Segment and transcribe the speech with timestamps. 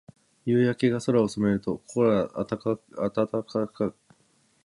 [0.47, 2.83] 夕焼けが空を染めると、心が温かく
[3.59, 3.95] なります。